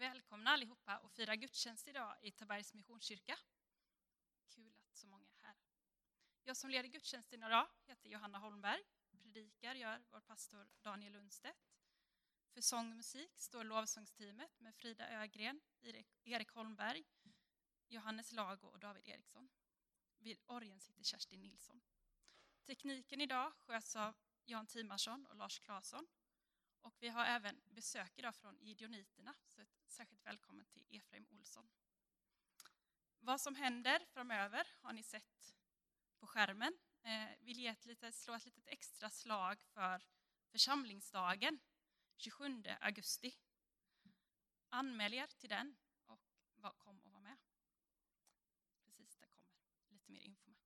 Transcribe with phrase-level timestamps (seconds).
[0.00, 3.38] Välkomna allihopa och fira gudstjänst idag i Tabergs Missionskyrka.
[4.48, 5.56] Kul att så många är här.
[6.42, 8.82] Jag som leder gudstjänsten idag heter Johanna Holmberg.
[9.22, 11.72] Predikar gör vår pastor Daniel Lundstedt.
[12.54, 15.60] För sång och musik står lovsångsteamet med Frida Ögren,
[16.24, 17.04] Erik Holmberg,
[17.88, 19.48] Johannes Lago och David Eriksson.
[20.18, 21.80] Vid orgen sitter Kerstin Nilsson.
[22.66, 26.06] Tekniken idag sköts av Jan Timarsson och Lars Claesson.
[26.82, 31.68] Och vi har även besök idag från Gideoniterna, så ett särskilt välkommen till Efraim Olsson.
[33.18, 35.56] Vad som händer framöver har ni sett
[36.18, 36.78] på skärmen.
[37.02, 40.06] Eh, vill ge ett litet, slå ett litet extra slag för
[40.50, 41.60] församlingsdagen
[42.16, 43.34] 27 augusti.
[44.68, 45.76] Anmäl er till den
[46.06, 46.20] och
[46.78, 47.36] kom och var med.
[48.84, 49.52] Precis, där kommer
[49.88, 50.60] lite mer info med.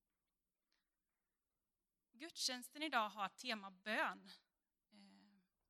[2.12, 4.30] Gudstjänsten idag har tema bön.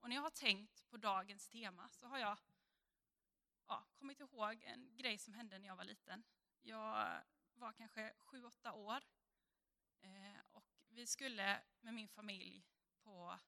[0.04, 2.38] Och när jag har tänkt på dagens tema så har jag
[3.66, 6.24] ja, kommit ihåg en grej som hände när jag var liten.
[6.62, 7.22] Jag
[7.54, 9.04] var kanske sju, åtta år
[10.00, 12.64] eh, och vi skulle med min familj
[13.02, 13.38] på,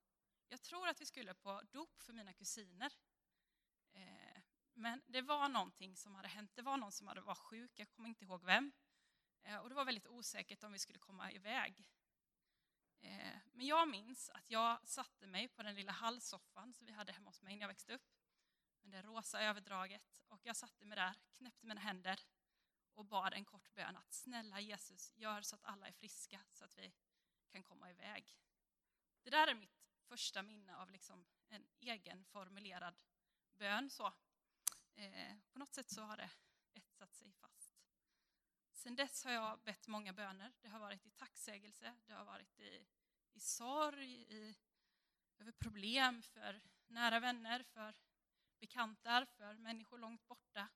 [0.49, 2.93] jag tror att vi skulle på dop för mina kusiner.
[3.93, 7.73] Eh, men det var någonting som hade hänt, det var någon som hade varit sjuk,
[7.75, 8.73] jag kommer inte ihåg vem.
[9.43, 11.89] Eh, och det var väldigt osäkert om vi skulle komma iväg.
[13.01, 17.13] Eh, men jag minns att jag satte mig på den lilla hallsoffan som vi hade
[17.13, 18.17] hemma hos mig när jag växte upp
[18.83, 20.23] med det rosa överdraget.
[20.29, 22.21] Och jag satte mig där, knäppte mina händer
[22.95, 26.65] och bad en kort bön att snälla Jesus, gör så att alla är friska så
[26.65, 26.93] att vi
[27.49, 28.37] kan komma iväg.
[29.23, 33.03] Det där är mitt första minne av liksom en egen formulerad
[33.59, 33.91] bön.
[33.91, 34.13] Så.
[34.95, 36.31] Eh, på något sätt så har det
[36.75, 37.77] etsat sig fast.
[38.73, 40.53] Sen dess har jag bett många böner.
[40.61, 40.96] Det har varit
[41.47, 42.87] motsägelse, det har varit i,
[43.33, 44.57] i sorg, i,
[45.39, 47.97] över problem för nära vänner, för
[48.61, 50.69] bekantar, för människor långt borta.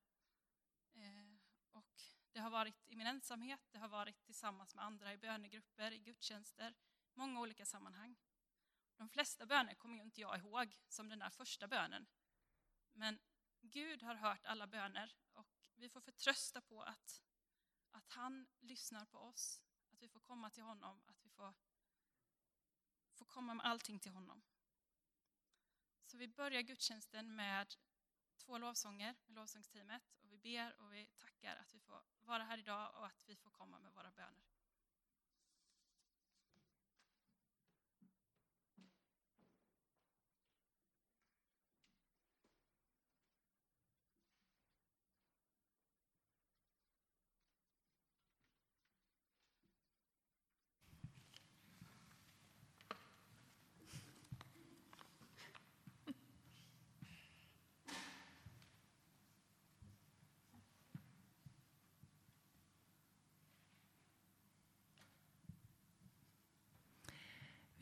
[0.94, 1.36] Eh,
[1.72, 5.92] och det har varit i min ensamhet, det har varit tillsammans med andra i bönegrupper,
[5.92, 6.74] i gudstjänster,
[7.14, 8.16] många olika sammanhang.
[8.96, 12.06] De flesta böner kommer ju inte jag ihåg som den där första bönen.
[12.92, 13.18] Men
[13.60, 17.22] Gud har hört alla böner och vi får förtrösta på att,
[17.90, 19.62] att han lyssnar på oss,
[20.00, 21.54] att vi får komma till honom, att vi får,
[23.14, 24.42] får komma med allting till honom.
[26.04, 27.74] Så vi börjar gudstjänsten med
[28.36, 32.58] två lovsånger med lovsångsteamet och vi ber och vi tackar att vi får vara här
[32.58, 34.44] idag och att vi får komma med våra böner.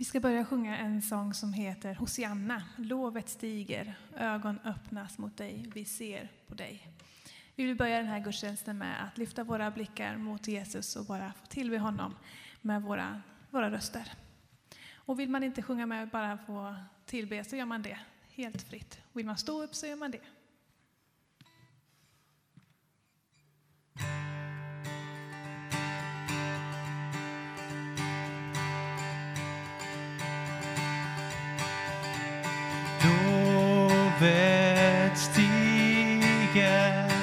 [0.09, 2.63] Ska börja sjunga en sång som heter Hosianna.
[2.77, 6.89] Lovet stiger, ögon öppnas mot dig, vi ser på dig.
[7.55, 11.33] Vi vill börja den här gudstjänsten med att lyfta våra blickar mot Jesus och bara
[11.33, 12.15] få tillbe honom
[12.61, 14.13] med våra, våra röster.
[14.95, 16.75] Och vill man inte sjunga med, bara få
[17.07, 17.99] tillbe, så gör man det
[18.31, 19.01] helt fritt.
[19.13, 20.21] Vill man stå upp så gör man det.
[36.59, 37.18] Stiger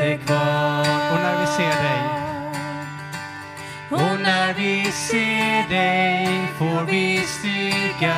[0.00, 1.12] inte kvar.
[1.12, 2.02] Och när vi ser dig.
[3.90, 6.26] Och när vi ser dig
[6.58, 8.16] får vi styrka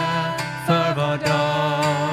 [0.66, 2.11] för var dag.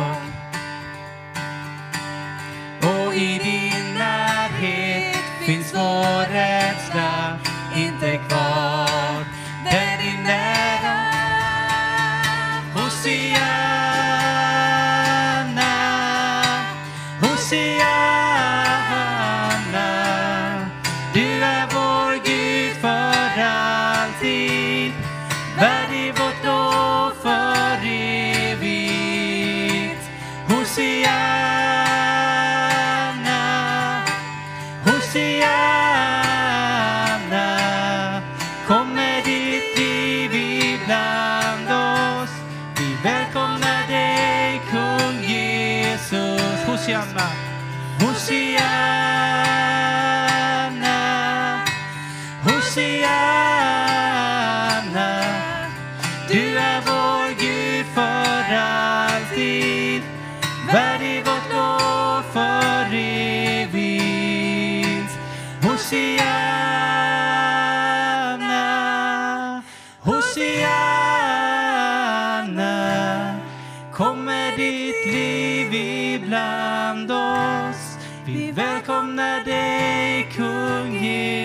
[80.23, 81.38] 空也。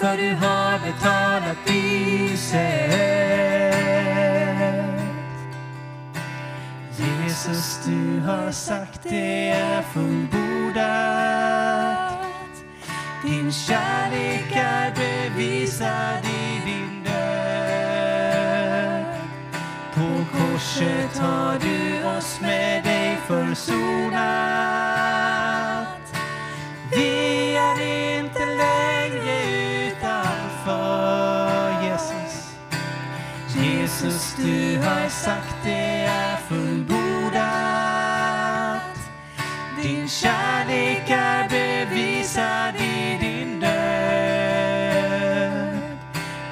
[0.00, 2.90] för du har betalat priset.
[6.96, 10.80] Jesus, du har sagt det är fullbordat.
[13.24, 19.04] Din kärlek är bevisad i din död.
[19.94, 24.89] På korset har du oss med dig försonat
[34.02, 37.40] Jesus, du har sagt det är fullbordat.
[39.82, 43.80] Din kärlek är bevisad i din död.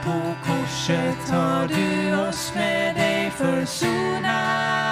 [0.04, 4.87] På korset har du oss med dig försonat.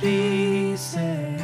[0.00, 1.42] Priset.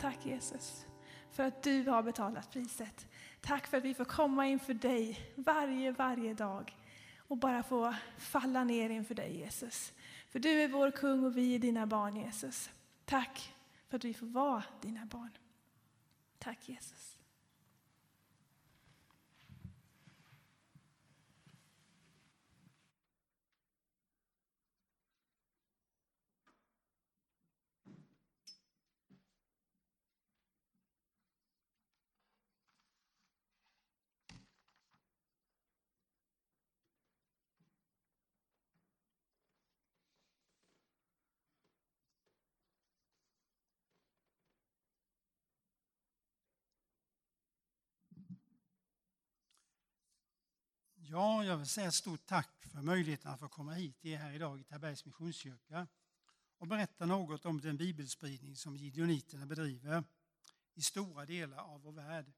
[0.00, 0.86] Tack Jesus
[1.30, 3.06] för att du har betalat priset.
[3.40, 6.76] Tack för att vi får komma inför dig varje, varje dag
[7.18, 9.92] och bara få falla ner inför dig Jesus.
[10.28, 12.70] För du är vår kung och vi är dina barn Jesus.
[13.04, 13.54] Tack
[13.88, 15.30] för att vi får vara dina barn.
[16.38, 17.13] Tack Jesus.
[51.14, 54.16] Ja, jag vill säga ett stort tack för möjligheten att få komma hit till er
[54.16, 55.86] här idag i Tabergs Missionskyrka
[56.58, 60.04] och berätta något om den bibelspridning som Gideoniterna bedriver
[60.74, 62.32] i stora delar av vår värld.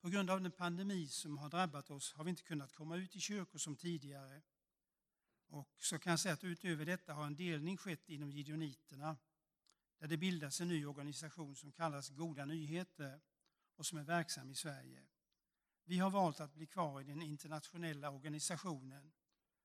[0.00, 3.16] På grund av den pandemi som har drabbat oss har vi inte kunnat komma ut
[3.16, 4.42] i kyrkor som tidigare.
[5.46, 9.16] Och så kan jag säga att utöver detta har en delning skett inom Gideoniterna
[9.98, 13.20] där det bildas en ny organisation som kallas Goda nyheter
[13.76, 15.02] och som är verksam i Sverige.
[15.88, 19.12] Vi har valt att bli kvar i den internationella organisationen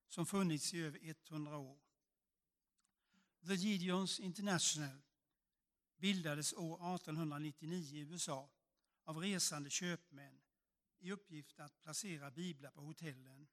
[0.10, 1.00] som funnits i över
[1.30, 1.80] 100 år.
[3.48, 5.02] The Gideons International
[5.98, 8.50] bildades år 1899 i USA
[9.04, 10.42] av resande köpmän
[11.00, 13.48] i uppgift att placera biblar på hotellen.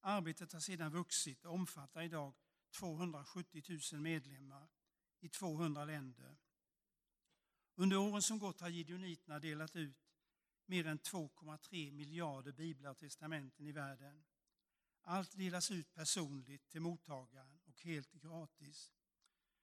[0.00, 2.34] Arbetet har sedan vuxit och omfattar idag
[2.70, 3.62] 270
[3.92, 4.68] 000 medlemmar
[5.20, 6.36] i 200 länder.
[7.74, 10.03] Under åren som gått har gideoniterna delat ut
[10.66, 14.24] mer än 2,3 miljarder biblar och testamenten i världen.
[15.02, 18.92] Allt delas ut personligt till mottagaren och helt gratis.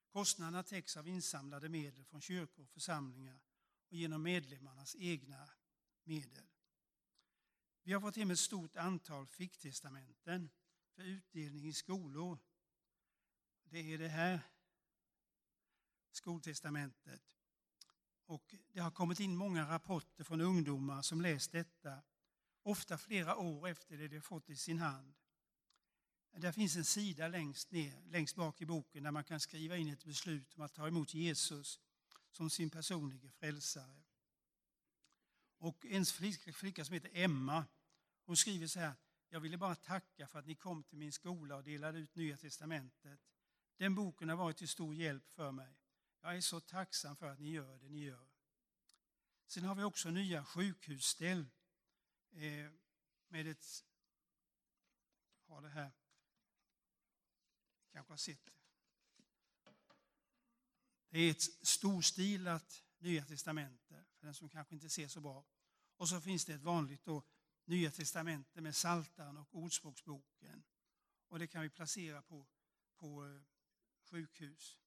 [0.09, 3.41] Kostnaderna täcks av insamlade medel från kyrkor och församlingar
[3.87, 5.49] och genom medlemmarnas egna
[6.03, 6.47] medel.
[7.83, 10.49] Vi har fått hem ett stort antal ficktestamenten
[10.95, 12.39] för utdelning i skolor.
[13.63, 14.41] Det är det här
[16.11, 17.40] skoltestamentet.
[18.31, 22.01] Och det har kommit in många rapporter från ungdomar som läst detta,
[22.63, 25.13] ofta flera år efter det de fått i sin hand.
[26.31, 29.93] Där finns en sida längst ner, längst bak i boken, där man kan skriva in
[29.93, 31.79] ett beslut om att ta emot Jesus
[32.31, 34.03] som sin personliga frälsare.
[35.57, 37.65] Och en flicka, flicka som heter Emma,
[38.25, 38.93] hon skriver så här,
[39.29, 42.37] jag ville bara tacka för att ni kom till min skola och delade ut Nya
[42.37, 43.19] Testamentet.
[43.77, 45.80] Den boken har varit till stor hjälp för mig.
[46.21, 48.27] Jag är så tacksam för att ni gör det ni gör.
[49.47, 51.45] Sen har vi också nya sjukhusställ
[52.31, 52.71] eh,
[53.27, 53.85] med ett...
[55.47, 55.91] Har det här.
[57.91, 58.51] kanske har sett det.
[61.09, 65.45] Det är ett storstilat Nya testamente för den som kanske inte ser så bra.
[65.97, 67.23] Och så finns det ett vanligt då,
[67.65, 70.63] Nya testamente med Saltan och Ordspråksboken.
[71.27, 72.47] Och det kan vi placera på,
[72.95, 73.41] på eh,
[74.01, 74.77] sjukhus.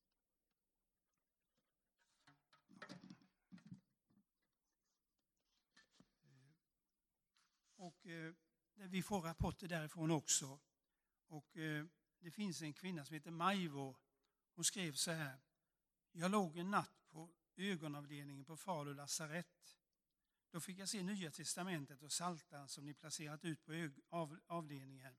[7.84, 8.32] Och eh,
[8.74, 10.60] vi får rapporter därifrån också.
[11.26, 11.86] Och eh,
[12.18, 13.96] det finns en kvinna som heter Majvo.
[14.54, 15.40] Hon skrev så här.
[16.12, 19.76] Jag låg en natt på ögonavdelningen på Falu lasarett.
[20.50, 23.90] Då fick jag se Nya testamentet och Saltan som ni placerat ut på
[24.46, 25.16] avdelningen.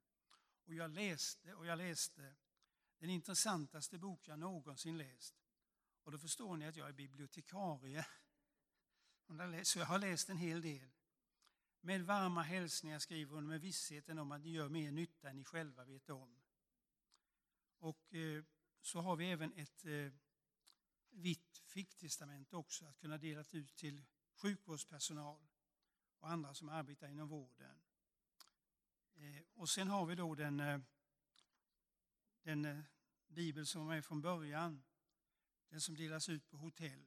[0.63, 2.35] Och jag läste och jag läste
[2.97, 5.35] den intressantaste bok jag någonsin läst.
[6.03, 8.05] Och då förstår ni att jag är bibliotekarie.
[9.63, 10.94] Så jag har läst en hel del.
[11.85, 15.43] Med varma hälsningar skriver hon med vissheten om att ni gör mer nytta än ni
[15.43, 16.41] själva vet om.
[17.77, 18.43] Och eh,
[18.81, 20.11] så har vi även ett eh,
[21.09, 25.47] vitt ficktestament också att kunna dela ut till sjukvårdspersonal
[26.19, 27.81] och andra som arbetar inom vården.
[29.15, 30.79] Eh, och sen har vi då den, eh,
[32.41, 32.83] den eh,
[33.27, 34.83] bibel som är från början,
[35.69, 37.05] den som delas ut på hotell.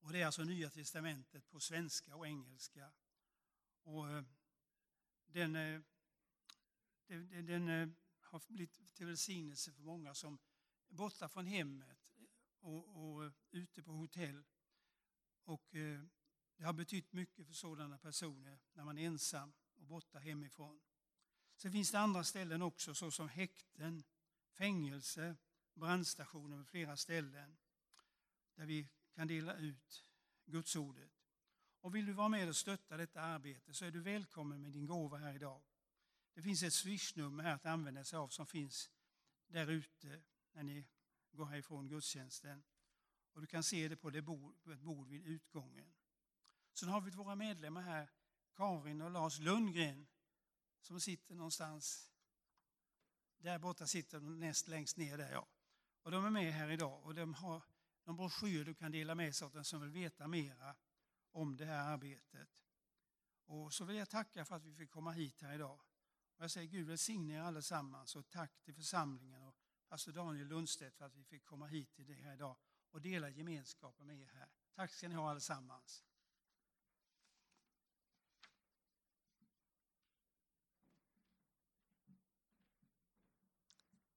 [0.00, 2.92] Och det är alltså Nya testamentet på svenska och engelska.
[3.84, 4.24] Och eh, eh,
[5.26, 5.52] den,
[7.06, 7.88] den, den eh,
[8.20, 10.38] har blivit till välsignelse för många som
[10.88, 11.98] är borta från hemmet
[12.60, 14.44] och, och ute på hotell.
[15.44, 15.68] Och
[16.56, 20.80] det har betytt mycket för sådana personer när man är ensam och borta hemifrån.
[21.56, 24.04] Sen finns det andra ställen också såsom häkten,
[24.50, 25.36] fängelse,
[25.74, 27.56] brandstationer med flera ställen
[28.54, 30.10] där vi kan dela ut
[30.44, 31.13] Gudsordet.
[31.84, 34.86] Och vill du vara med och stötta detta arbete så är du välkommen med din
[34.86, 35.62] gåva här idag.
[36.34, 38.90] Det finns ett swishnummer här att använda sig av som finns
[39.46, 40.22] där ute
[40.52, 40.86] när ni
[41.32, 42.64] går härifrån gudstjänsten.
[43.32, 45.94] Och du kan se det på, det bord, ett bord vid utgången.
[46.72, 48.10] Sen har vi våra medlemmar här,
[48.54, 50.06] Karin och Lars Lundgren,
[50.80, 52.10] som sitter någonstans
[53.38, 55.48] där borta sitter de näst längst ner där ja.
[56.02, 57.62] Och de är med här idag och de har
[58.04, 60.76] någon broschyr du kan dela med sig åt den som vill veta mera
[61.34, 62.48] om det här arbetet.
[63.44, 65.80] Och så vill jag tacka för att vi fick komma hit här idag.
[66.36, 69.54] Och jag säger Gud välsigne er allesammans och tack till församlingen och
[69.88, 72.56] pastor Daniel Lundstedt för att vi fick komma hit till det här idag
[72.90, 74.48] och dela gemenskapen med er här.
[74.74, 76.04] Tack ska ni ha allesammans.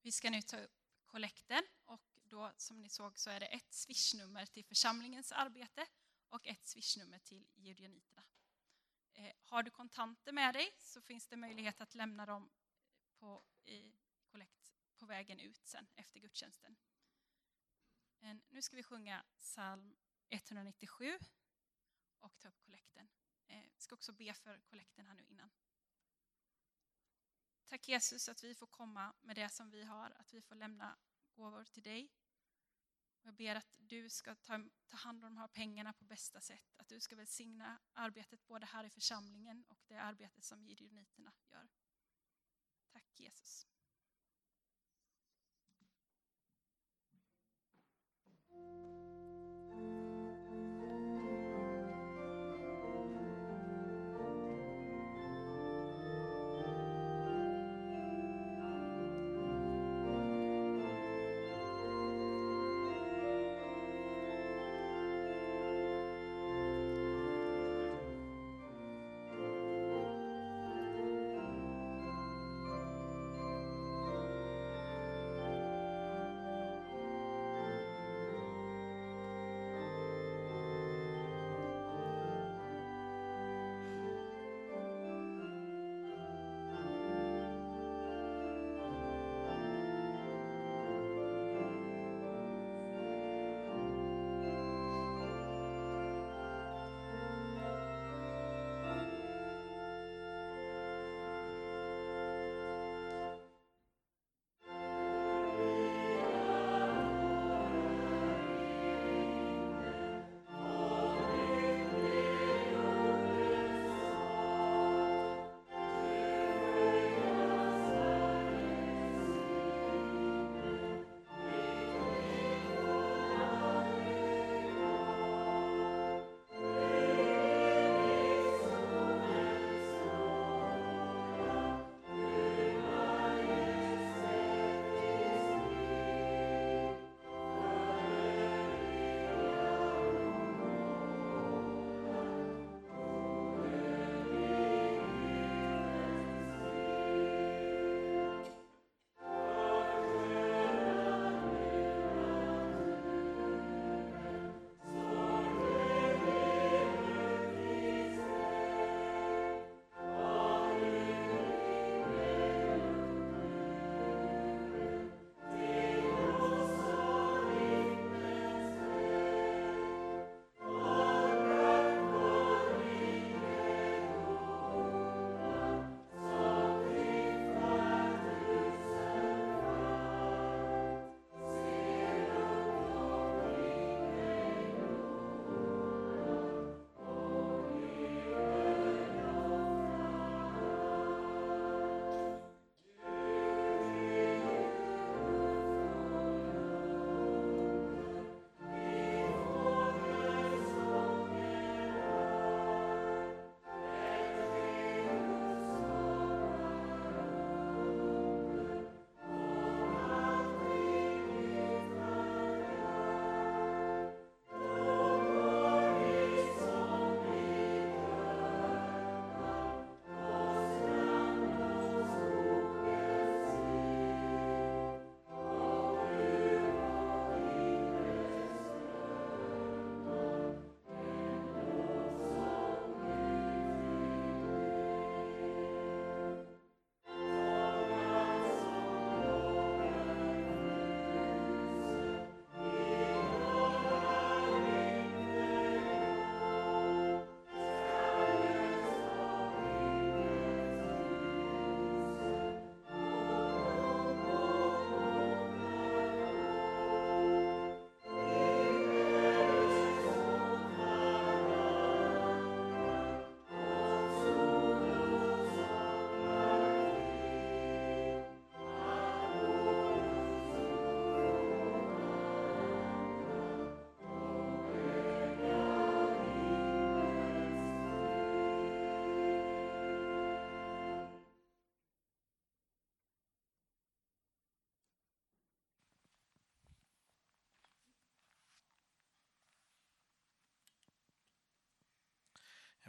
[0.01, 0.71] Vi ska nu ta upp
[1.06, 5.88] kollekten och då som ni såg så är det ett swishnummer till församlingens arbete
[6.29, 8.23] och ett swishnummer till Gideoniterna.
[9.13, 12.51] Eh, har du kontanter med dig så finns det möjlighet att lämna dem
[13.19, 16.77] på, i kollekt på vägen ut sen efter gudstjänsten.
[18.19, 19.95] Men nu ska vi sjunga psalm
[20.29, 21.19] 197
[22.19, 23.09] och ta upp kollekten.
[23.45, 25.51] Jag vi ska också be för kollekten här nu innan.
[27.65, 30.97] Tack Jesus att vi får komma med det som vi har, att vi får lämna
[31.35, 32.11] gåvor till dig.
[33.21, 36.75] Jag ber att du ska ta, ta hand om de här pengarna på bästa sätt.
[36.77, 41.69] Att du ska välsigna arbetet både här i församlingen och det arbetet som Gideoniterna gör.
[42.91, 43.67] Tack Jesus.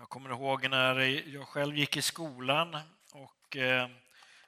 [0.09, 0.99] Jag kommer ihåg när
[1.35, 2.77] jag själv gick i skolan
[3.13, 3.89] och eh,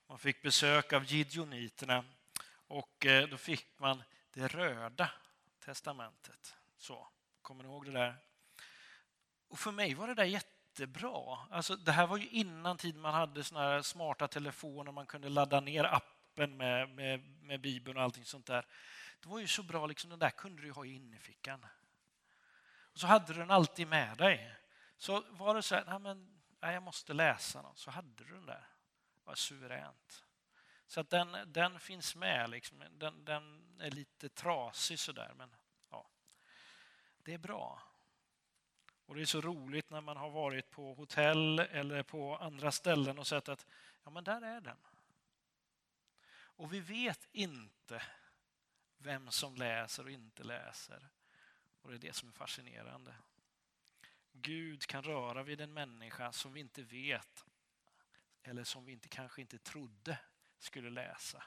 [0.06, 2.04] man fick besök av gideoniterna
[2.66, 4.02] och eh, då fick man
[4.34, 5.10] det röda
[5.64, 6.54] testamentet.
[6.76, 7.08] Så,
[7.42, 8.16] kommer ni ihåg det där?
[9.48, 11.38] Och för mig var det där jättebra.
[11.50, 15.28] Alltså, det här var ju innan tiden man hade såna här smarta telefoner, man kunde
[15.28, 18.66] ladda ner appen med, med, med Bibeln och allting sånt där.
[19.22, 21.66] Det var ju så bra, liksom, den där kunde du ha i innerfickan.
[22.92, 24.59] Och så hade du den alltid med dig.
[25.00, 28.34] Så var det så här, nej, men, nej, jag måste läsa något, så hade du
[28.34, 28.66] den där.
[29.14, 30.24] Det var suveränt.
[30.86, 32.50] Så att den, den finns med.
[32.50, 32.84] Liksom.
[32.90, 35.56] Den, den är lite trasig sådär, men
[35.90, 36.10] ja,
[37.18, 37.82] det är bra.
[39.06, 43.18] Och Det är så roligt när man har varit på hotell eller på andra ställen
[43.18, 43.66] och sett att
[44.04, 44.78] ja, men där är den.
[46.32, 48.02] Och vi vet inte
[48.98, 51.08] vem som läser och inte läser.
[51.82, 53.14] Och Det är det som är fascinerande.
[54.32, 57.44] Gud kan röra vid en människa som vi inte vet
[58.42, 60.18] eller som vi inte, kanske inte trodde
[60.58, 61.44] skulle läsa.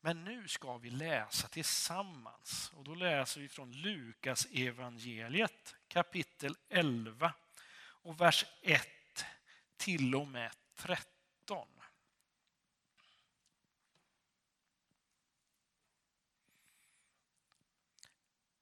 [0.00, 7.32] Men nu ska vi läsa tillsammans och då läser vi från Lukas evangeliet kapitel 11
[7.80, 8.82] och vers 1
[9.76, 11.77] till och med 13.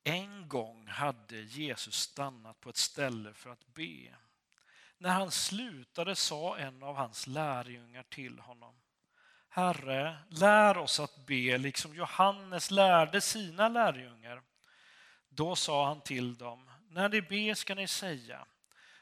[0.08, 4.16] En gång hade Jesus stannat på ett ställe för att be.
[4.98, 8.74] När han slutade sa en av hans lärjungar till honom
[9.48, 14.42] Herre, lär oss att be liksom Johannes lärde sina lärjungar.
[15.28, 18.46] Då sa han till dem, när ni ber ska ni säga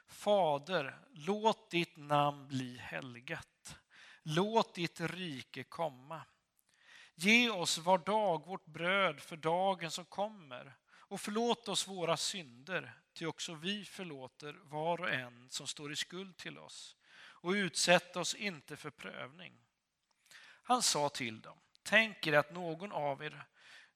[0.07, 3.77] Fader, låt ditt namn bli helgat.
[4.23, 6.23] Låt ditt rike komma.
[7.15, 10.77] Ge oss var dag vårt bröd för dagen som kommer
[11.15, 15.97] och förlåt oss våra synder, ty också vi förlåter var och en som står i
[15.97, 16.97] skuld till oss.
[17.17, 19.53] Och utsätt oss inte för prövning.
[20.63, 23.47] Han sa till dem, tänk er att någon av er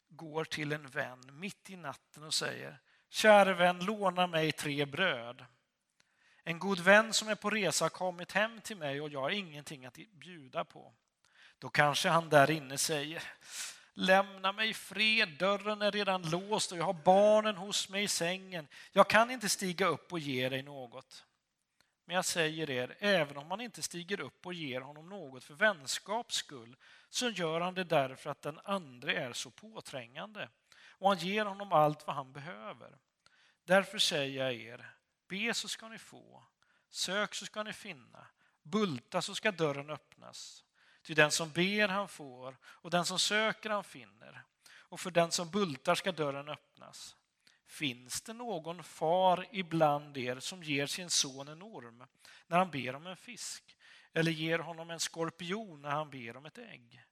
[0.08, 5.44] går till en vän mitt i natten och säger, käre vän, låna mig tre bröd.
[6.44, 9.30] En god vän som är på resa har kommit hem till mig och jag har
[9.30, 10.94] ingenting att bjuda på.
[11.58, 13.22] Då kanske han där inne säger,
[14.00, 18.68] Lämna mig fred, dörren är redan låst och jag har barnen hos mig i sängen.
[18.92, 21.24] Jag kan inte stiga upp och ge dig något.
[22.04, 25.54] Men jag säger er, även om man inte stiger upp och ger honom något för
[25.54, 26.76] vänskaps skull,
[27.10, 30.48] så gör han det därför att den andre är så påträngande
[30.90, 32.98] och han ger honom allt vad han behöver.
[33.64, 34.94] Därför säger jag er,
[35.28, 36.44] be så ska ni få,
[36.90, 38.26] sök så ska ni finna,
[38.62, 40.64] bulta så ska dörren öppnas.
[41.02, 44.42] Ty den som ber han får och den som söker han finner.
[44.70, 47.16] Och för den som bultar ska dörren öppnas.
[47.66, 52.04] Finns det någon far ibland er som ger sin son en orm
[52.46, 53.76] när han ber om en fisk
[54.12, 57.04] eller ger honom en skorpion när han ber om ett ägg?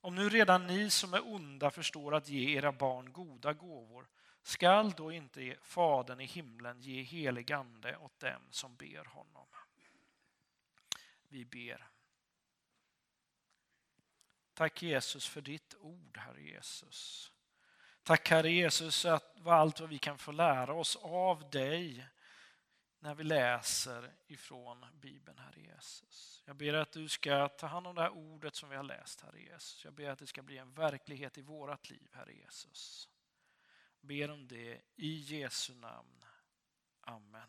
[0.00, 4.08] Om nu redan ni som är onda förstår att ge era barn goda gåvor
[4.42, 9.46] skall då inte Fadern i himlen ge helig ande åt dem som ber honom?
[11.28, 11.88] Vi ber.
[14.54, 17.32] Tack Jesus för ditt ord, Herre Jesus.
[18.02, 22.08] Tack Herre Jesus att allt vad vi kan få lära oss av dig
[22.98, 26.42] när vi läser ifrån Bibeln, Herre Jesus.
[26.46, 29.20] Jag ber att du ska ta hand om det här ordet som vi har läst,
[29.20, 29.84] Herre Jesus.
[29.84, 33.08] Jag ber att det ska bli en verklighet i vårt liv, Herre Jesus.
[34.00, 36.24] Jag ber om det i Jesu namn.
[37.00, 37.48] Amen.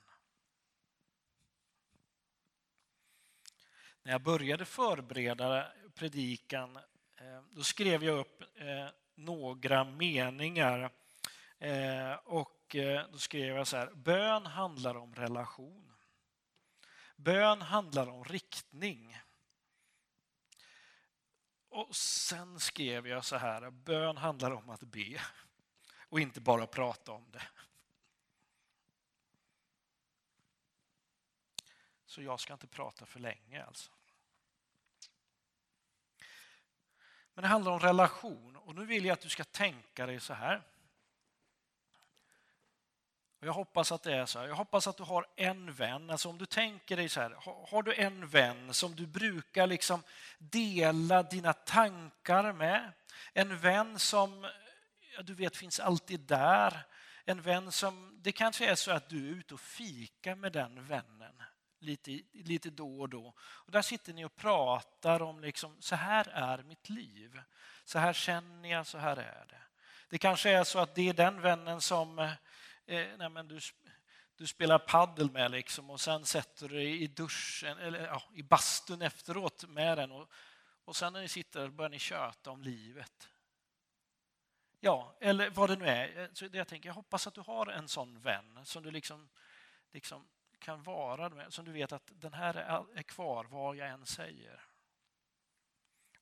[4.01, 6.79] När jag började förbereda predikan
[7.25, 10.91] Eh, då skrev jag upp eh, några meningar
[11.59, 12.75] eh, och
[13.11, 13.93] då skrev jag så här.
[13.93, 15.93] Bön handlar om relation.
[17.15, 19.17] Bön handlar om riktning.
[21.69, 23.69] Och sen skrev jag så här.
[23.69, 25.21] Bön handlar om att be
[26.09, 27.47] och inte bara prata om det.
[32.05, 33.94] Så jag ska inte prata för länge alltså.
[37.35, 40.33] Men det handlar om relation och nu vill jag att du ska tänka dig så
[40.33, 40.61] här.
[43.39, 44.47] Och jag hoppas att det är så här.
[44.47, 46.09] Jag hoppas att du har en vän.
[46.09, 47.35] Alltså om du tänker dig så här,
[47.69, 50.03] har du en vän som du brukar liksom
[50.37, 52.91] dela dina tankar med?
[53.33, 54.47] En vän som
[55.15, 56.85] ja, du vet finns alltid där.
[57.25, 60.85] En vän som, det kanske är så att du är ute och fikar med den
[60.85, 61.43] vännen
[61.85, 63.33] lite, lite då och då.
[63.39, 67.41] Och där sitter ni och pratar om liksom, så här är mitt liv.
[67.83, 69.61] Så här känner jag, så här är det.
[70.09, 72.31] Det kanske är så att det är den vännen som, eh,
[72.85, 73.59] eh nej men du,
[74.35, 78.43] du spelar paddel med liksom och sen sätter du dig i duschen eller ja, i
[78.43, 80.31] bastun efteråt med den och,
[80.85, 83.29] och sen när ni sitter där börjar ni köta om livet.
[84.79, 86.29] Ja, eller vad det nu är.
[86.33, 89.29] Så det jag, tänker, jag hoppas att du har en sån vän som du liksom,
[89.91, 90.27] liksom
[90.59, 92.55] kan vara med, som du vet att den här
[92.95, 94.61] är kvar vad jag än säger.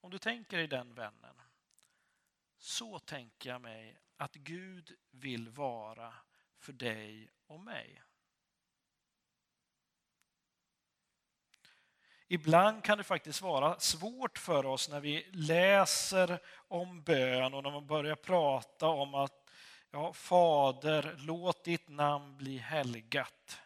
[0.02, 1.42] Om du tänker dig den vännen,
[2.58, 6.14] så tänker jag mig att Gud vill vara
[6.58, 8.04] för dig och mig.
[12.28, 17.72] Ibland kan det faktiskt vara svårt för oss när vi läser om bön och när
[17.72, 19.50] man börjar prata om att
[19.92, 23.62] ja, Fader, låt ditt namn bli helgat.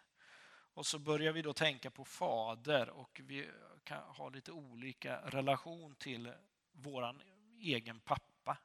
[0.77, 3.49] Och så börjar vi då tänka på Fader och vi
[3.83, 6.33] kan ha lite olika relation till
[6.71, 7.15] vår
[7.59, 8.57] egen pappa.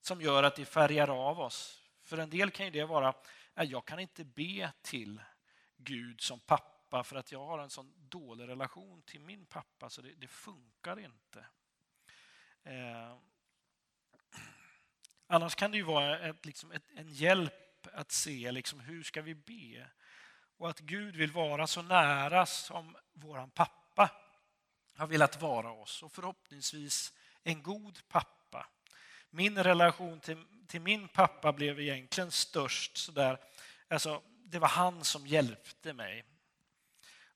[0.00, 1.82] Som gör att det färgar av oss.
[2.02, 3.14] För en del kan det vara,
[3.54, 5.22] äh, jag kan inte be till
[5.76, 10.02] Gud som pappa för att jag har en sån dålig relation till min pappa så
[10.02, 11.46] det, det funkar inte.
[12.62, 13.16] Eh,
[15.26, 19.22] annars kan det ju vara ett, liksom ett, en hjälp att se liksom, hur ska
[19.22, 19.90] vi be
[20.60, 24.10] och att Gud vill vara så nära som våran pappa
[24.96, 28.66] har velat vara oss och förhoppningsvis en god pappa.
[29.30, 33.38] Min relation till, till min pappa blev egentligen störst sådär,
[33.88, 36.24] alltså det var han som hjälpte mig.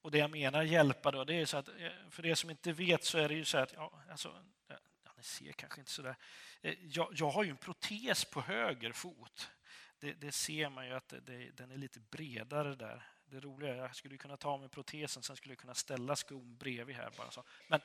[0.03, 2.73] Och det jag menar hjälpa då, det är så att eh, för er som inte
[2.73, 4.35] vet så är det ju så att, ja, alltså,
[4.69, 6.17] ja, ni ser kanske inte sådär.
[6.63, 9.51] Eh, jag, jag har ju en protes på höger fot.
[9.99, 13.14] Det, det ser man ju att det, den är lite bredare där.
[13.35, 15.75] Det roliga är att jag skulle kunna ta av mig protesen, sen skulle jag kunna
[15.75, 17.13] ställa skon bredvid här.
[17.17, 17.45] bara så.
[17.69, 17.81] Men,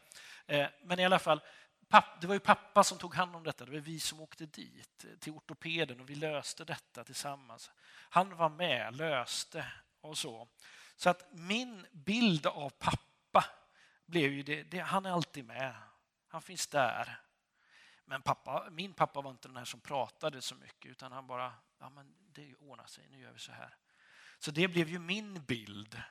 [0.45, 1.41] eh, men i alla fall,
[1.88, 3.65] papp, det var ju pappa som tog hand om detta.
[3.65, 7.71] Det var vi som åkte dit eh, till ortopeden och vi löste detta tillsammans.
[8.09, 9.65] Han var med, löste
[10.01, 10.47] och så.
[10.95, 13.45] Så att min bild av pappa
[14.05, 15.75] blev ju det, det han är alltid med.
[16.27, 17.19] Han finns där.
[18.05, 21.53] Men pappa, min pappa var inte den här som pratade så mycket utan han bara,
[21.79, 23.75] ja men det ordnar sig, nu gör vi så här.
[24.39, 26.02] Så det blev ju min bild.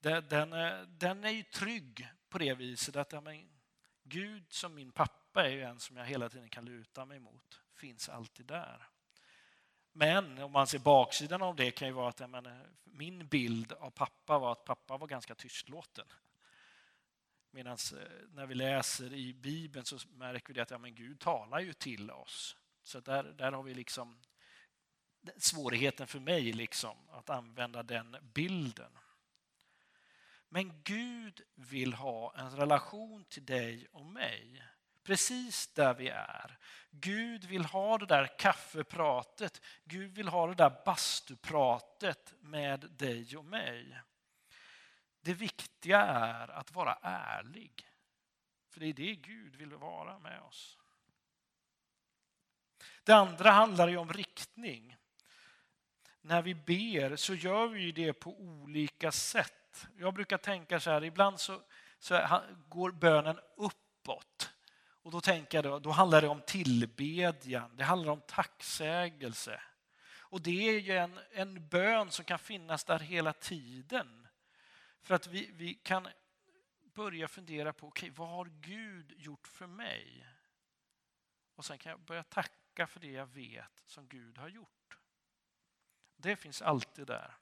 [0.00, 3.48] Den, eh, den är ju trygg på det viset att ja, men,
[4.04, 7.60] Gud som min pappa är ju en som jag hela tiden kan luta mig mot.
[7.74, 8.88] Finns alltid där.
[9.92, 13.72] Men om man ser baksidan av det kan ju vara att menar, eh, min bild
[13.72, 16.06] av pappa var att pappa var ganska tystlåten.
[17.50, 21.60] Medan eh, när vi läser i Bibeln så märker vi att ja, men Gud talar
[21.60, 22.56] ju till oss.
[22.82, 24.20] Så där, där har vi liksom
[25.36, 28.98] svårigheten för mig liksom att använda den bilden.
[30.48, 34.62] Men Gud vill ha en relation till dig och mig.
[35.02, 36.58] Precis där vi är.
[36.90, 39.60] Gud vill ha det där kaffepratet.
[39.84, 44.00] Gud vill ha det där bastupratet med dig och mig.
[45.20, 47.88] Det viktiga är att vara ärlig.
[48.68, 50.78] För det är det Gud vill vara med oss.
[53.04, 54.96] Det andra handlar ju om riktning
[56.22, 59.86] när vi ber så gör vi det på olika sätt.
[59.98, 61.60] Jag brukar tänka så här, ibland så,
[61.98, 64.50] så går bönen uppåt.
[65.02, 69.60] Och då tänker jag då, då handlar det om tillbedjan, det handlar om tacksägelse.
[70.32, 74.28] Och det är ju en, en bön som kan finnas där hela tiden.
[75.00, 76.08] För att vi, vi kan
[76.94, 80.26] börja fundera på, okej, okay, vad har Gud gjort för mig?
[81.54, 84.81] Och sen kan jag börja tacka för det jag vet som Gud har gjort.
[86.22, 87.36] Det finns alltid där.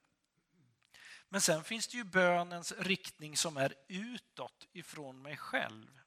[1.28, 6.00] Men sen finns det ju bönens riktning som är utåt ifrån mig själv.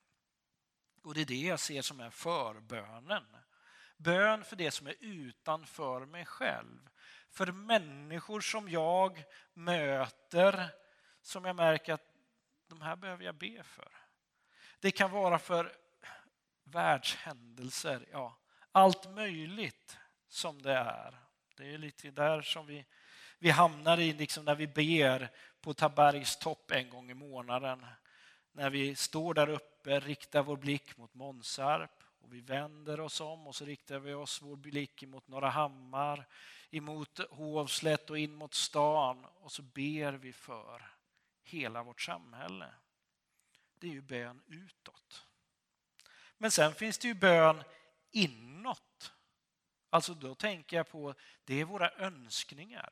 [1.03, 3.37] Och det är det jag ser som är förbönen.
[3.97, 6.89] Bön för det som är utanför mig själv.
[7.29, 10.69] För människor som jag möter,
[11.21, 12.13] som jag märker att
[12.67, 13.91] de här behöver jag be för.
[14.79, 15.75] Det kan vara för
[16.63, 18.37] världshändelser, ja,
[18.71, 21.22] allt möjligt som det är.
[21.55, 22.85] Det är lite där som vi,
[23.39, 25.29] vi hamnar i liksom när vi ber
[25.61, 27.85] på Tabergs topp en gång i månaden.
[28.51, 33.47] När vi står där uppe, riktar vår blick mot Månsarp och vi vänder oss om
[33.47, 36.27] och så riktar vi oss vår blick mot Norra Hammar,
[36.71, 40.91] emot Hovslätt och in mot stan och så ber vi för
[41.43, 42.65] hela vårt samhälle.
[43.79, 45.25] Det är ju bön utåt.
[46.37, 47.63] Men sen finns det ju bön
[48.11, 48.92] inåt.
[49.93, 52.89] Alltså då tänker jag på, det är våra önskningar.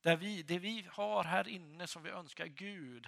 [0.00, 3.06] Där vi, det vi har här inne som vi önskar Gud,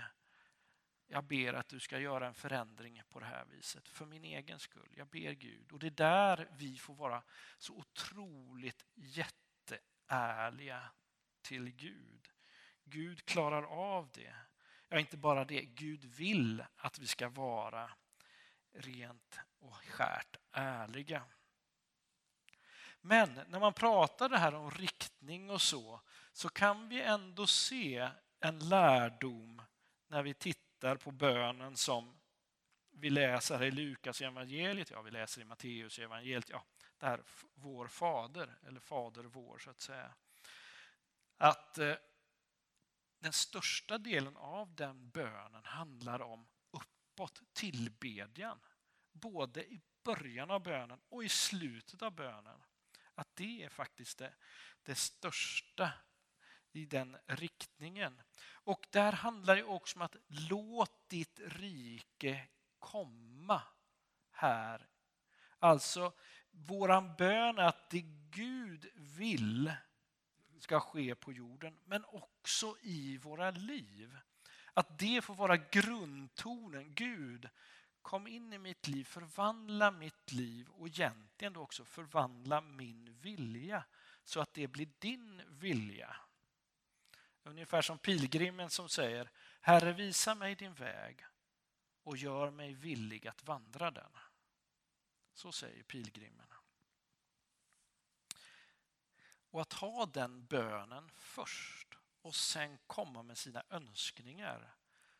[1.07, 4.59] jag ber att du ska göra en förändring på det här viset för min egen
[4.59, 4.95] skull.
[4.97, 5.73] Jag ber Gud.
[5.73, 7.23] Och det är där vi får vara
[7.59, 10.83] så otroligt jätteärliga
[11.43, 12.29] till Gud.
[12.85, 14.35] Gud klarar av det.
[14.89, 17.91] Ja, inte bara det, Gud vill att vi ska vara
[18.73, 21.25] rent och skärt ärliga.
[23.07, 26.01] Men när man pratar det här om riktning och så,
[26.33, 29.63] så kan vi ändå se en lärdom
[30.09, 32.21] när vi tittar på bönen som
[32.91, 36.65] vi läser i Lukas evangeliet, ja vi läser i Matteus evangeliet, ja
[36.99, 37.23] det här
[37.55, 40.15] vår fader, eller fader vår så att säga.
[41.37, 41.95] Att eh,
[43.19, 48.59] den största delen av den bönen handlar om uppåt, tillbedjan.
[49.13, 52.63] Både i början av bönen och i slutet av bönen.
[53.17, 54.35] Att det är faktiskt det,
[54.83, 55.93] det största
[56.73, 58.23] i den riktningen.
[58.49, 62.49] Och där handlar det också om att låt ditt rike
[62.79, 63.63] komma
[64.31, 64.89] här.
[65.59, 66.13] Alltså,
[66.51, 69.73] våran bön är att det Gud vill
[70.61, 74.19] ska ske på jorden, men också i våra liv.
[74.75, 76.95] Att det får vara grundtonen.
[76.95, 77.49] Gud,
[78.07, 83.85] kom in i mitt liv, förvandla mitt liv och egentligen då också förvandla min vilja
[84.25, 86.17] så att det blir din vilja.
[87.43, 91.25] Ungefär som pilgrimen som säger Herre visa mig din väg
[92.03, 94.13] och gör mig villig att vandra den.
[95.35, 96.55] Så säger pilgrimen.
[99.51, 104.77] Och att ha den bönen först och sen komma med sina önskningar.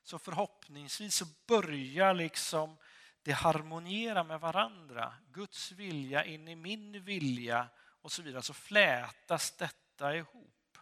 [0.07, 2.77] Så förhoppningsvis så börjar liksom
[3.23, 5.15] det harmoniera med varandra.
[5.33, 8.43] Guds vilja in i min vilja och så vidare.
[8.43, 10.79] Så flätas detta ihop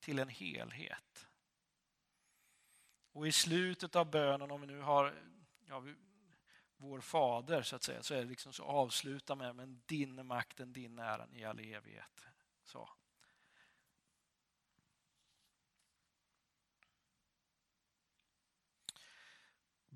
[0.00, 1.28] till en helhet.
[3.12, 5.14] Och i slutet av bönen, om vi nu har
[5.66, 5.84] ja,
[6.76, 10.72] vår fader så att säga, så är det liksom så avsluta med men din makten,
[10.72, 12.26] din ära i all evighet.
[12.64, 12.88] Så.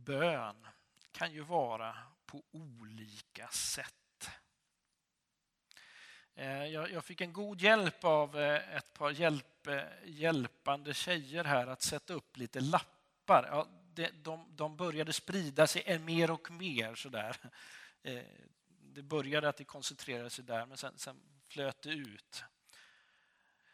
[0.05, 0.67] Bön
[1.13, 1.97] kan ju vara
[2.27, 4.31] på olika sätt.
[6.35, 11.67] Eh, jag fick en god hjälp av eh, ett par hjälp, eh, hjälpande tjejer här
[11.67, 13.47] att sätta upp lite lappar.
[13.51, 13.69] Ja,
[14.23, 16.95] de, de började sprida sig mer och mer.
[16.95, 17.37] Sådär.
[18.69, 22.45] Det började att det koncentrerade sig där, men sen, sen flöt det ut.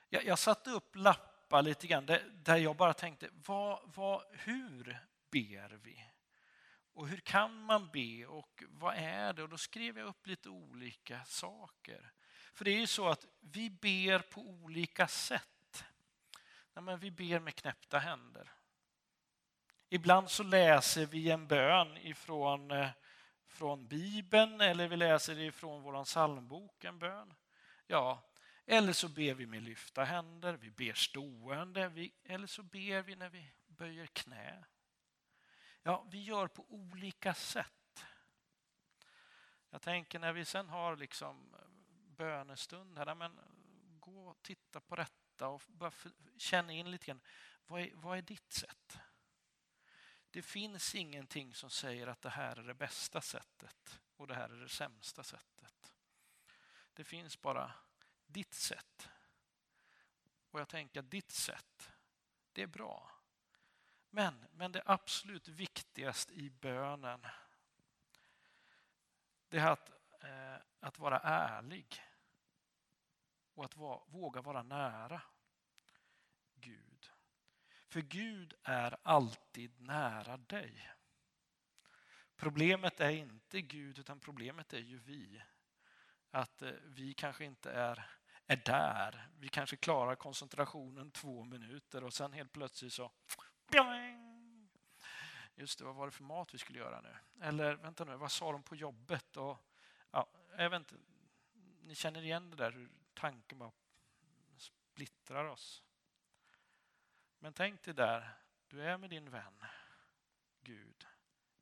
[0.09, 4.99] Jag, jag satte upp lappar lite grann där jag bara tänkte, vad, vad, hur
[5.31, 6.08] ber vi?
[6.99, 9.43] Och hur kan man be och vad är det?
[9.43, 12.13] Och då skrev jag upp lite olika saker.
[12.55, 15.85] För det är ju så att vi ber på olika sätt.
[16.75, 18.53] Nej, men vi ber med knäppta händer.
[19.89, 22.89] Ibland så läser vi en bön ifrån eh,
[23.47, 27.35] från Bibeln eller vi läser ifrån vår psalmbok en bön.
[27.87, 28.23] Ja,
[28.67, 33.17] eller så ber vi med lyfta händer, vi ber stående, vi, eller så ber vi
[33.17, 34.65] när vi böjer knä.
[35.89, 38.05] Ja, vi gör på olika sätt.
[39.71, 41.69] Jag tänker när vi sen har liksom eh,
[42.17, 43.41] bönestund, här, men
[44.01, 45.93] gå och titta på detta och bara
[46.37, 47.21] känna in lite grann.
[47.67, 48.99] Vad är, vad är ditt sätt?
[50.31, 54.49] Det finns ingenting som säger att det här är det bästa sättet och det här
[54.49, 55.93] är det sämsta sättet.
[56.95, 57.73] Det finns bara
[58.27, 59.09] ditt sätt.
[60.51, 61.91] Och jag tänker att ditt sätt,
[62.53, 63.18] det är bra.
[64.11, 67.27] Men, men det absolut viktigaste i bönen,
[69.49, 69.91] det är att,
[70.21, 72.03] eh, att vara ärlig
[73.55, 75.23] och att va, våga vara nära
[76.55, 77.11] Gud.
[77.89, 80.93] För Gud är alltid nära dig.
[82.37, 85.43] Problemet är inte Gud, utan problemet är ju vi.
[86.31, 88.11] Att eh, vi kanske inte är,
[88.47, 89.29] är där.
[89.39, 93.13] Vi kanske klarar koncentrationen två minuter och sen helt plötsligt så...
[95.55, 97.17] Just det, vad var det för mat vi skulle göra nu?
[97.41, 99.37] Eller vänta nu, vad sa de på jobbet?
[99.37, 99.59] Och,
[100.11, 100.95] ja, jag vet inte,
[101.83, 103.73] ni känner igen det där hur tanken bara
[104.57, 105.83] splittrar oss.
[107.39, 108.31] Men tänk dig där,
[108.67, 109.65] du är med din vän
[110.61, 111.07] Gud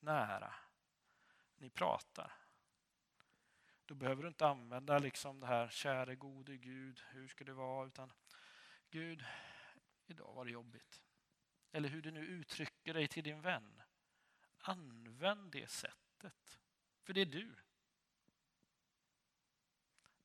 [0.01, 0.55] nära.
[1.57, 2.33] Ni pratar.
[3.87, 7.87] Då behöver du inte använda liksom det här käre gode Gud, hur ska det vara?
[7.87, 8.13] Utan
[8.91, 9.25] Gud,
[10.07, 11.06] idag var det jobbigt.
[11.77, 13.83] Eller hur du nu uttrycker dig till din vän.
[14.59, 16.61] Använd det sättet.
[17.03, 17.57] För det är du.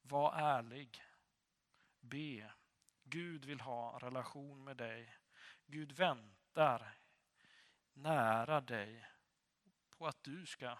[0.02, 1.04] Var ärlig.
[2.00, 2.54] Be.
[3.04, 5.18] Gud vill ha relation med dig.
[5.66, 6.98] Gud väntar
[7.94, 9.10] nära dig
[9.90, 10.78] på att du ska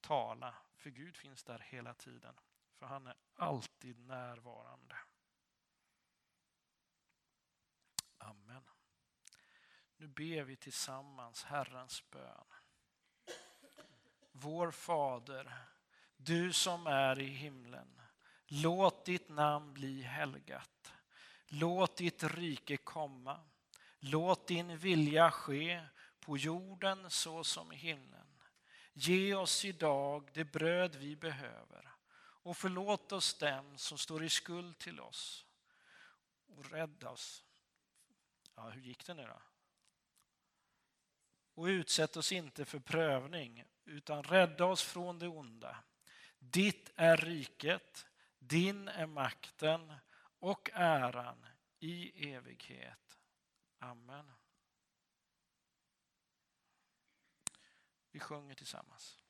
[0.00, 0.54] tala.
[0.76, 2.34] För Gud finns där hela tiden.
[2.74, 4.96] För han är alltid närvarande.
[8.18, 8.62] Amen.
[10.00, 12.46] Nu ber vi tillsammans Herrens bön.
[14.32, 15.52] Vår Fader,
[16.16, 18.00] du som är i himlen.
[18.46, 20.92] Låt ditt namn bli helgat.
[21.46, 23.40] Låt ditt rike komma.
[23.98, 25.86] Låt din vilja ske
[26.20, 28.42] på jorden så som i himlen.
[28.92, 34.78] Ge oss idag det bröd vi behöver och förlåt oss dem som står i skuld
[34.78, 35.44] till oss.
[36.46, 37.44] Och rädda oss.
[38.54, 39.49] Ja, hur gick det nu då?
[41.60, 45.84] Och utsätt oss inte för prövning utan rädda oss från det onda.
[46.38, 48.06] Ditt är riket,
[48.38, 49.94] din är makten
[50.38, 51.46] och äran
[51.78, 53.18] i evighet.
[53.78, 54.32] Amen.
[58.10, 59.22] Vi sjunger tillsammans.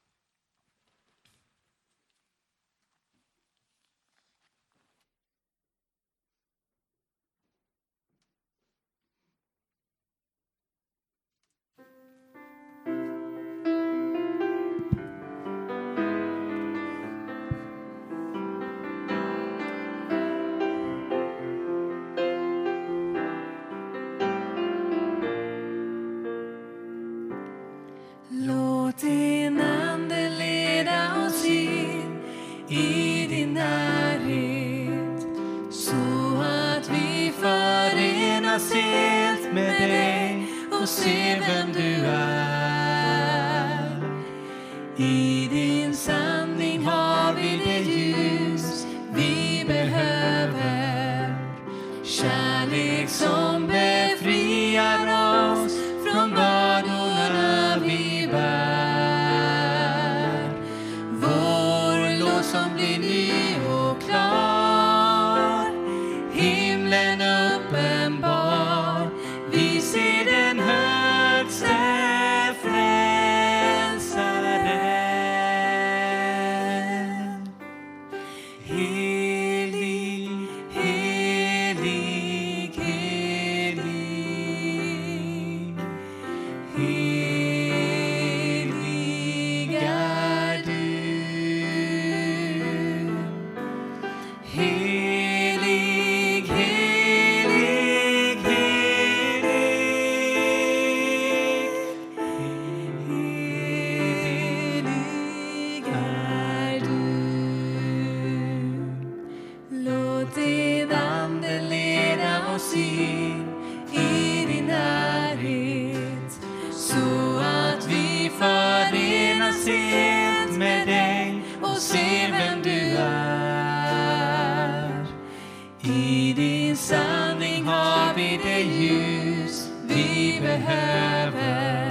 [130.61, 131.91] Behöver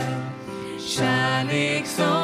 [0.80, 2.18] Kärlek som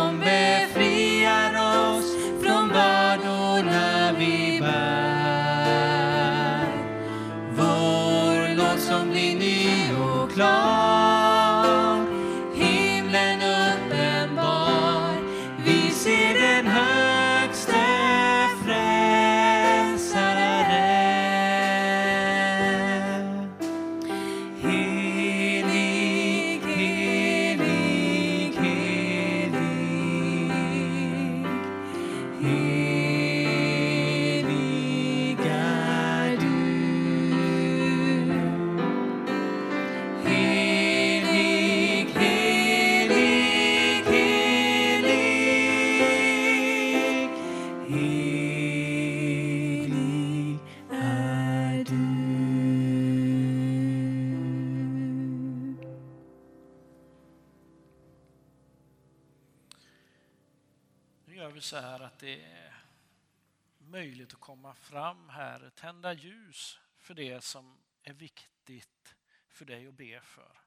[64.86, 69.16] fram här, tända ljus för det som är viktigt
[69.48, 70.58] för dig att be för.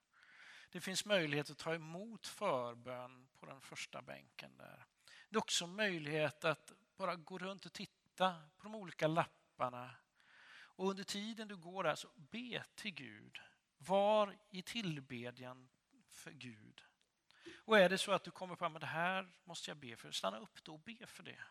[0.70, 4.86] Det finns möjlighet att ta emot förbön på den första bänken där.
[5.28, 9.94] Det är också möjlighet att bara gå runt och titta på de olika lapparna.
[10.50, 13.38] Och under tiden du går där så be till Gud.
[13.78, 15.68] Var i tillbedjan
[16.10, 16.82] för Gud.
[17.64, 20.10] Och är det så att du kommer på att det här måste jag be för,
[20.10, 21.42] stanna upp då och be för det.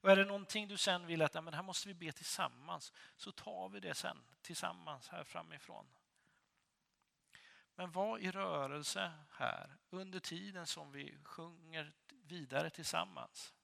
[0.00, 2.92] Och är det någonting du sen vill att ja, men här måste vi be tillsammans,
[3.16, 5.86] så tar vi det sen tillsammans här framifrån.
[7.74, 13.54] Men var i rörelse här under tiden som vi sjunger vidare tillsammans.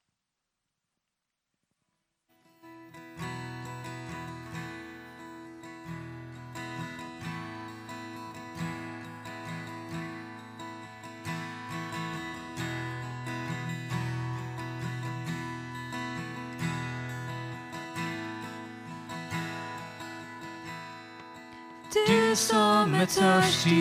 [22.36, 23.74] Som är törstig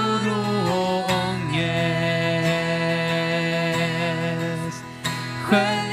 [0.00, 0.40] oro
[0.70, 1.70] och ångest.
[5.44, 5.89] Själv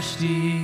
[0.00, 0.59] är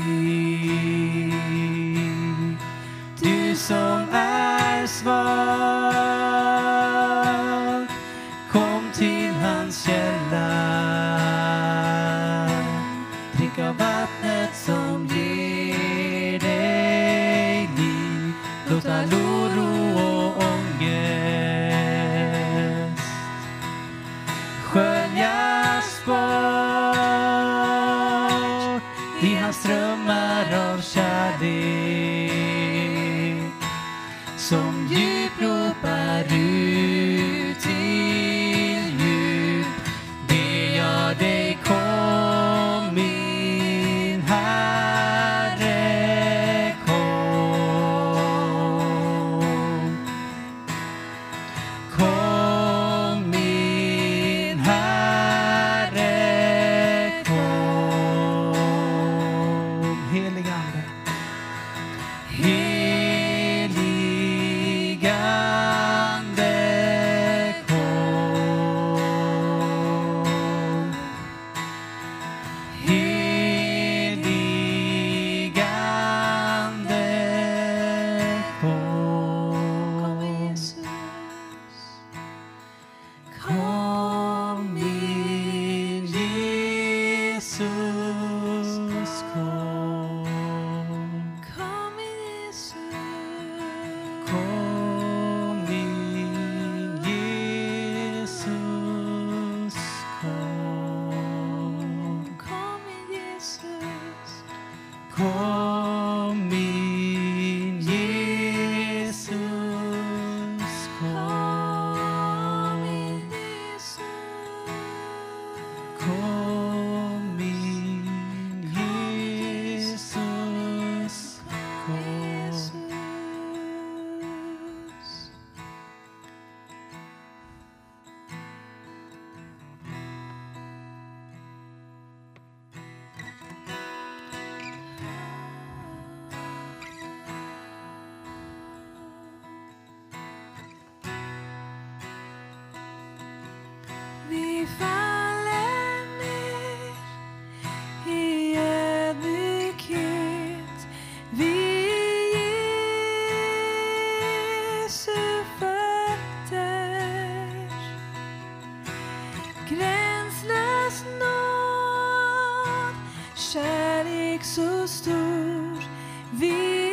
[163.56, 165.84] kärlek så stor
[166.30, 166.92] vi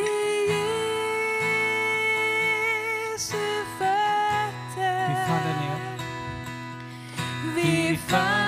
[3.12, 5.08] Jesu fötter.
[5.08, 5.98] Vi faller ner.
[7.54, 8.43] Vi faller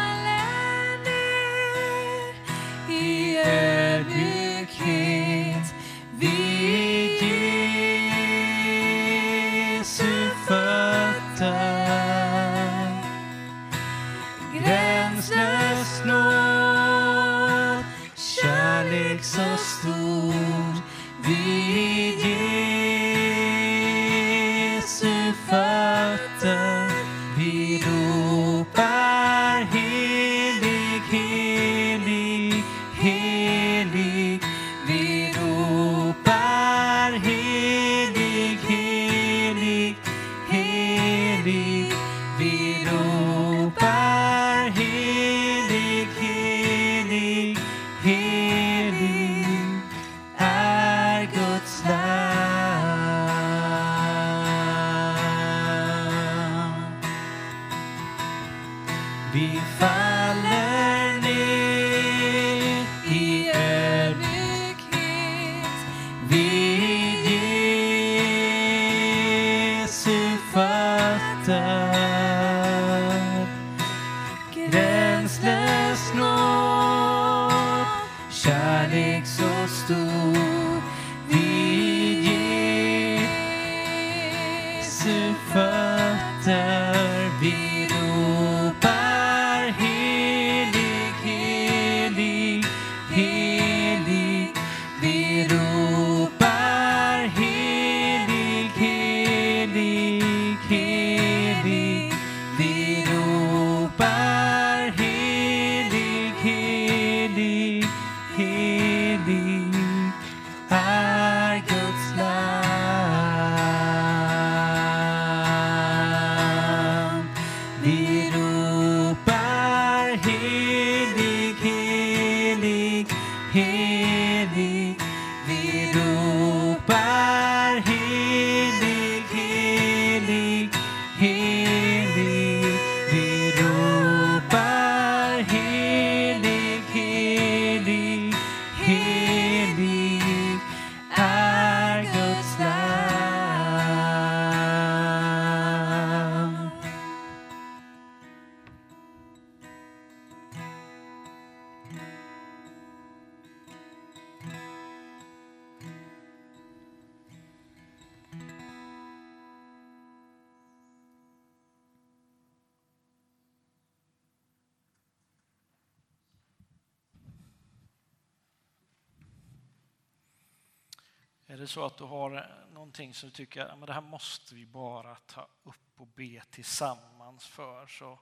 [171.77, 175.17] så att du har eh, någonting som du tycker att det här måste vi bara
[175.17, 178.21] ta upp och be tillsammans för så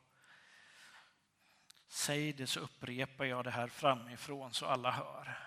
[1.89, 5.39] säg det så upprepar jag det här framifrån så alla hör.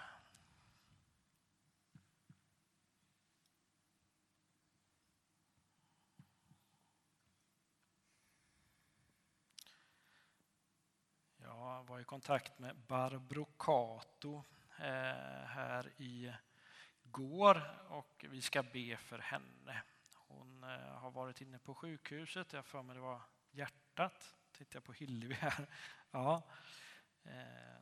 [11.38, 14.43] Jag var i kontakt med Barbro Cato
[14.78, 16.32] eh, här i
[17.12, 19.82] går och vi ska be för henne.
[20.16, 24.36] Hon eh, har varit inne på sjukhuset, jag för mig det var hjärtat.
[24.51, 25.68] Tittar jag på Hillevi här.
[26.12, 26.41] Ja.
[27.24, 27.82] Eh,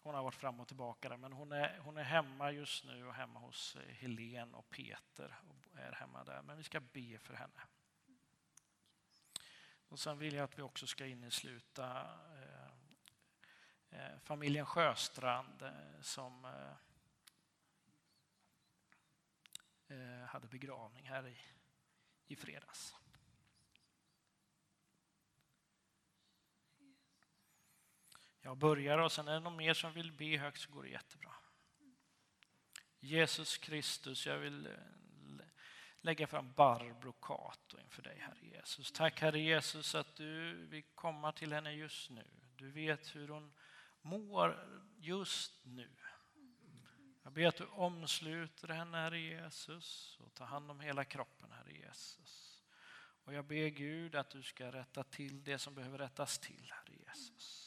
[0.00, 3.06] hon har varit fram och tillbaka där, men hon är, hon är hemma just nu
[3.06, 6.42] och hemma hos eh, Helen och Peter och är hemma där.
[6.42, 7.60] Men vi ska be för henne.
[9.88, 12.00] Och sen vill jag att vi också ska innesluta
[13.90, 16.76] eh, familjen Sjöstrand eh, som eh, eh,
[19.88, 21.36] Eh, hade begravning här i,
[22.26, 22.94] i fredags.
[28.40, 30.88] Jag börjar och sen är det någon mer som vill be högt så går det
[30.88, 31.34] jättebra.
[33.00, 34.72] Jesus Kristus, jag vill eh,
[36.00, 38.92] lägga fram Barbro Cato inför dig, Herre Jesus.
[38.92, 42.26] Tack Herre Jesus att du vill komma till henne just nu.
[42.56, 43.52] Du vet hur hon
[44.00, 45.90] mår just nu.
[47.36, 51.72] Jag ber att du omsluter henne, Herre Jesus, och tar hand om hela kroppen, Herre
[51.72, 52.62] Jesus.
[53.24, 56.96] Och jag ber Gud att du ska rätta till det som behöver rättas till, Herre
[57.06, 57.65] Jesus.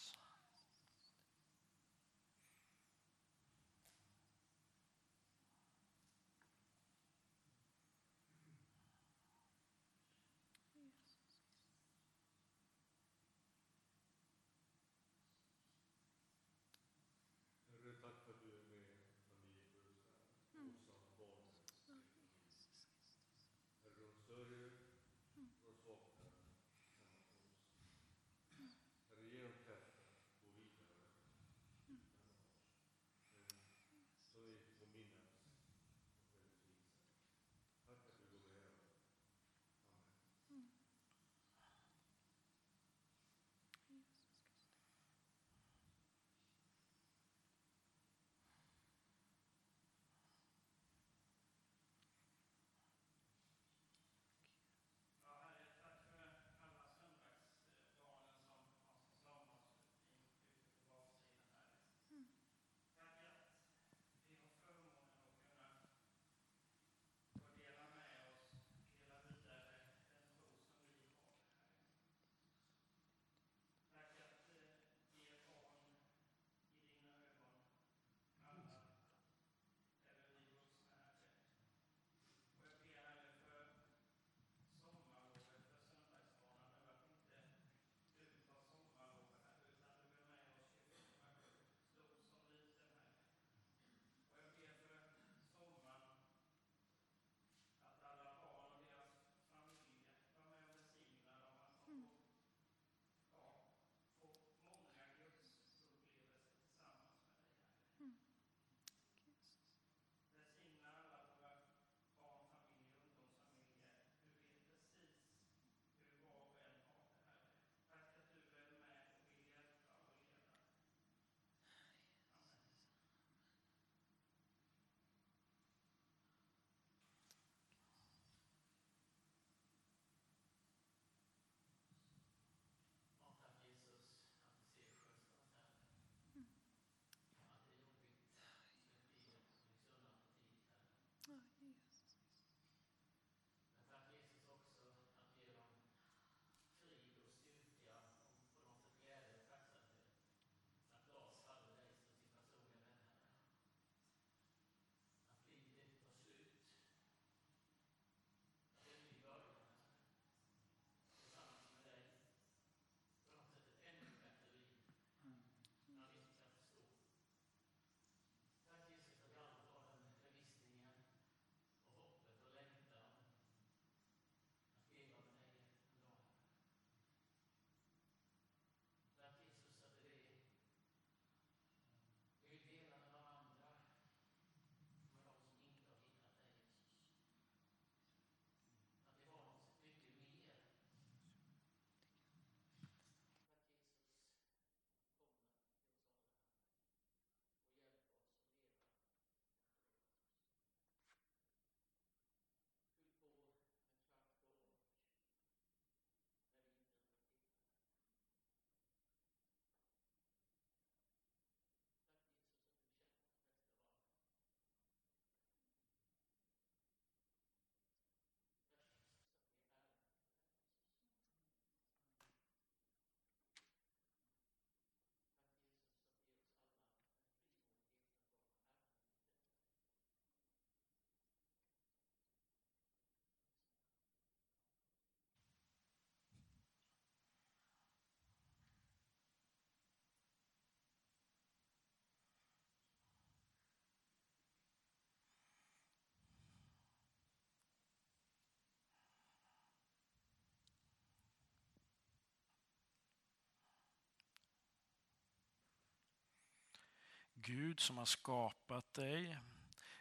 [257.50, 259.40] Gud som har skapat dig.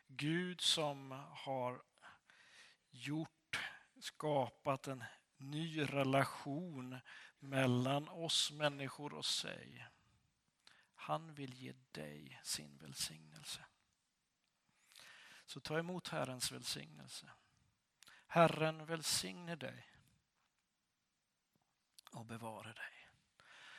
[0.06, 1.82] Gud som har
[2.90, 3.58] gjort,
[4.00, 5.04] skapat en
[5.36, 6.98] ny relation
[7.38, 9.86] mellan oss människor och sig.
[10.94, 13.64] Han vill ge dig sin välsignelse.
[15.46, 17.30] Så ta emot Herrens välsignelse.
[18.26, 19.90] Herren välsigne dig
[22.12, 22.97] och bevara dig.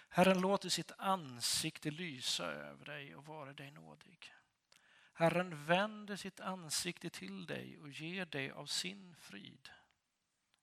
[0.10, 4.34] Herren låter sitt ansikte lysa över dig och vara dig nådig.
[5.14, 9.70] Herren vänder sitt ansikte till dig och ger dig av sin frid.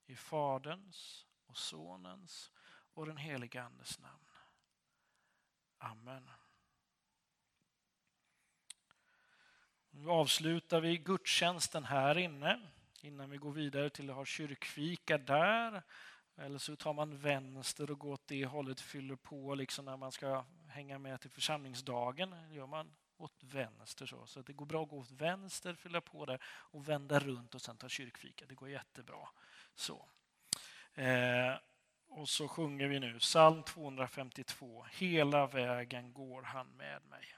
[0.07, 2.53] I Faderns och Sonens
[2.95, 4.27] och den helige Andes namn.
[5.79, 6.31] Amen.
[9.91, 12.61] Nu avslutar vi gudstjänsten här inne
[13.01, 15.83] innan vi går vidare till att ha kyrkfika där.
[16.37, 20.13] Eller så tar man vänster och går åt det hållet, fyller på liksom när man
[20.13, 22.31] ska hänga med till församlingsdagen.
[22.31, 24.07] Det gör man åt vänster.
[24.07, 27.55] Så, så det går bra att gå åt vänster, fylla på där och vända runt
[27.55, 28.45] och sen ta kyrkfika.
[28.49, 29.29] Det går jättebra.
[29.75, 30.09] Så.
[30.95, 31.55] Eh,
[32.09, 34.87] och så sjunger vi nu psalm 252.
[34.91, 37.37] Hela vägen går han med mig.